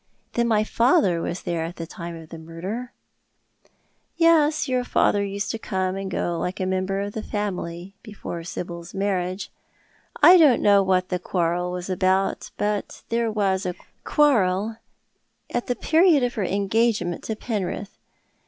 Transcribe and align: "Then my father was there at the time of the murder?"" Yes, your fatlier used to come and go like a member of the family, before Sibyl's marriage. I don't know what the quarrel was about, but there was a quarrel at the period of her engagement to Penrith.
"Then 0.33 0.47
my 0.47 0.63
father 0.63 1.21
was 1.21 1.43
there 1.43 1.63
at 1.63 1.75
the 1.75 1.85
time 1.85 2.15
of 2.19 2.29
the 2.29 2.39
murder?"" 2.39 2.91
Yes, 4.17 4.67
your 4.67 4.83
fatlier 4.83 5.21
used 5.23 5.51
to 5.51 5.59
come 5.59 5.95
and 5.95 6.09
go 6.09 6.39
like 6.39 6.59
a 6.59 6.65
member 6.65 6.99
of 7.01 7.13
the 7.13 7.21
family, 7.21 7.93
before 8.01 8.43
Sibyl's 8.43 8.95
marriage. 8.95 9.51
I 10.23 10.37
don't 10.37 10.63
know 10.63 10.81
what 10.81 11.09
the 11.09 11.19
quarrel 11.19 11.71
was 11.71 11.87
about, 11.87 12.49
but 12.57 13.03
there 13.09 13.29
was 13.31 13.63
a 13.63 13.75
quarrel 14.03 14.77
at 15.53 15.67
the 15.67 15.75
period 15.75 16.23
of 16.23 16.33
her 16.33 16.45
engagement 16.45 17.23
to 17.25 17.35
Penrith. 17.35 17.99